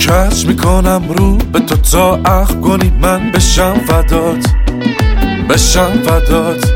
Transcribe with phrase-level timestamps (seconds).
[0.00, 4.46] کچ می‌کنم رو به تو تا اخ کنی من بشم فدات
[5.48, 6.72] بشم فدات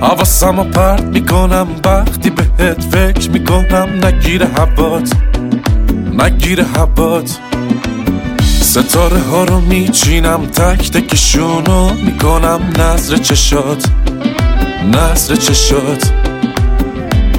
[0.00, 5.12] حواسم پرت می‌کنم وقتی بهت فکر می‌کنم نگیر حبات
[6.18, 7.38] نگیر حبات
[8.62, 12.60] ستاره ها رو میچینم تک تکشونو می‌کنم.
[12.78, 13.84] نظر چشات
[14.94, 16.27] نظر چشات.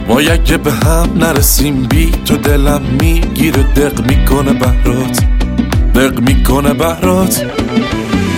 [0.09, 1.83] ما که به هم نرسیم.
[1.83, 3.63] بی تو دلم می‌گیره.
[3.63, 5.19] دق می‌کنه بهرات.
[5.95, 7.45] دق می‌کنه بهرات.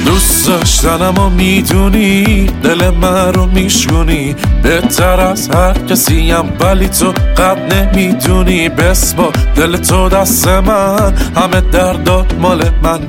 [0.05, 7.73] دوست داشتنم و می‌دونی دل من رو میشونی بهتر از هر کسیم ولی تو قد
[7.73, 8.69] نمی‌دونی.
[8.69, 11.13] بس با دل تو دست من.
[11.35, 12.99] همه دردات مال من.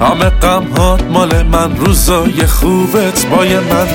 [0.00, 1.76] همه غمهات مال من.
[1.76, 3.86] روزای خوبت بای من.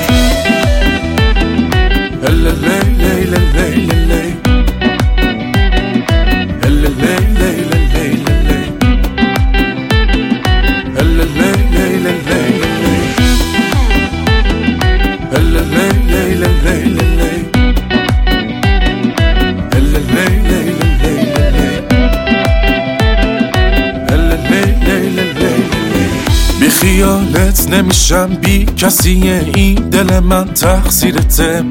[26.82, 29.10] خیالت نمیشم بی کسی
[29.56, 31.64] این دل من تقصیرته.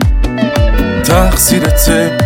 [1.04, 2.18] تقصیرته.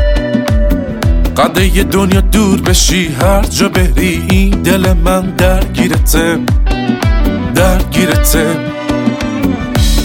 [1.36, 3.08] قده یه دنیا دور بشی.
[3.20, 6.38] هر جا بری این دل من درگیرته.
[7.54, 8.46] درگیرته.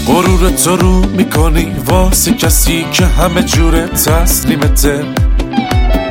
[0.06, 5.04] غرور تو رو می‌کنی واسه کسی که همه جوره تسلیمته.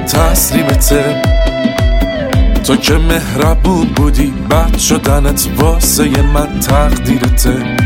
[0.07, 1.21] تسلیمته.
[2.67, 7.77] تو که مهربون بودی بد شدنت واسه من تقدیرته.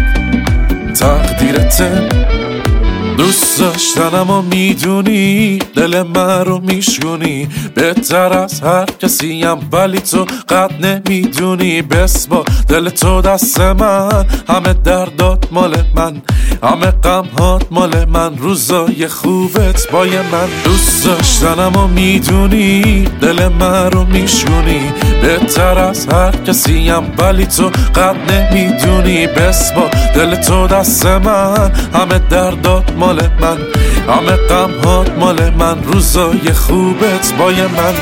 [1.00, 2.09] تقدیرته.
[3.19, 10.85] دوست داشتنم و می‌دونی؟ دل من رو میشونی بهتر از هر کسیم ولی تو قد
[10.85, 11.81] نمی‌دونی.
[11.81, 14.25] بس با دل تو دست من.
[14.50, 16.22] همه دردات مال من.
[16.63, 18.38] همه غمهات مال من.
[18.38, 20.47] روزای خوبت بای من.
[20.63, 24.81] دوست داشتنم و می‌دونی؟ دل من رو میشونی
[25.22, 31.72] بهتر از هر کسیم ولی تو قد نمی‌دونی بس با دل تو دست من.
[31.94, 33.58] همه دردات مال من
[34.08, 35.84] همه غمهات مال من.
[35.84, 37.94] روزای خوبت بای من.